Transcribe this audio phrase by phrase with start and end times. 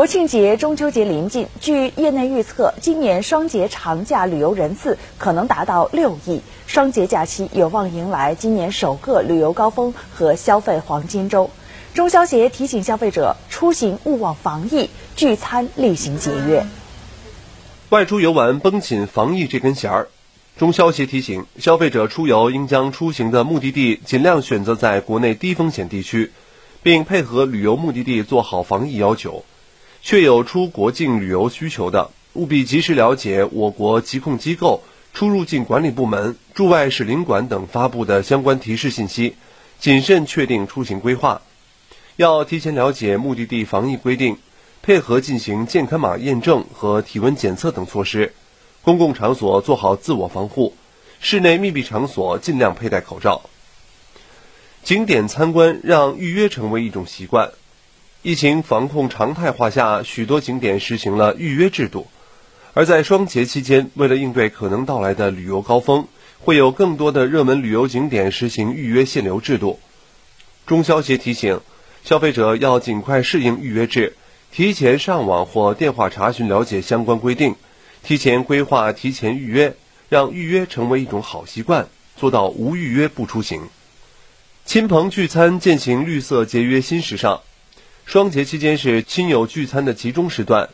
[0.00, 11.50] 国庆节、中秋节临近，据业内预测，今年双节长假旅游人次可能达到六亿，双节假期有望迎来今年首个旅游高峰和消费黄金周。
[11.92, 16.64] 中消协提醒消费者，出行勿忘防疫，聚餐厉行节约。
[17.90, 20.08] 外出游玩绷紧防疫这根弦儿，
[20.56, 26.32] 中消协提醒消费者出游应将出行的目的地尽量选择在国内低风险地区，
[26.82, 29.44] 并配合旅游目的地做好防疫要求。
[30.02, 34.82] 确有出国境旅游需求的，务必及时了解我国疾控机构、
[35.12, 39.36] 出入境管理部门、驻外使领馆等发布的相关提示信息，
[39.78, 41.42] 谨慎确定出行规划。
[42.16, 44.36] 要提前了解目的地防疫规定，
[44.82, 48.32] 配合进行健康码验证和体温检测等措施。
[48.82, 50.74] 公共场所做好自我防护，
[51.20, 53.42] 室内密闭场所尽量佩戴口罩。
[54.82, 57.50] 景点参观让预约成为一种习惯。
[58.22, 62.06] 疫情防控常态化下，许多景点实行了预约制度。
[62.74, 66.06] 而在双节期间，为了应对可能到来的旅游高峰，
[66.38, 69.80] 会有更多的热门旅游景点实行预约限流制度。
[70.66, 71.62] 中消协提醒，
[72.04, 74.14] 消费者要尽快适应预约制，
[74.52, 77.56] 提前上网或电话查询了解相关规定，
[78.02, 79.76] 提前规划、提前预约，
[80.10, 83.62] 让预约成为一种好习惯，做到无预约不出行。
[84.66, 87.40] 亲朋聚餐践行绿色节约新时尚。
[88.10, 90.70] 双节期间是亲友聚餐的集中时段，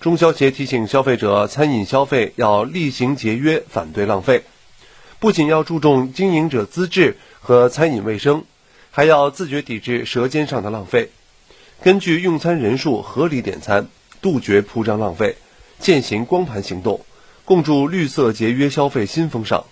[0.00, 4.42] 中消协提醒消费者，餐饮消费要厉行节约，反对浪费。
[5.20, 8.44] 不仅要注重经营者资质和餐饮卫生，
[8.90, 11.10] 还要自觉抵制舌尖上的浪费。
[11.80, 13.86] 根据用餐人数合理点餐，
[14.20, 15.36] 杜绝铺张浪费，
[15.78, 17.06] 践行光盘行动，
[17.44, 19.64] 共筑绿色节约消费新风尚。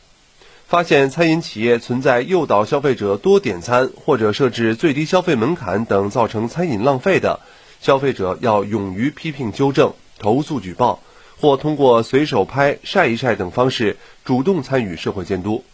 [0.68, 7.40] 发现餐饮企业存在诱导消费者多点餐或者设置最低消费门槛等造成餐饮浪费的，
[7.80, 11.00] 消费者要勇于批评纠正、投诉举报，
[11.40, 15.64] 或通过随手拍、晒一晒等方式主动参与社会监督。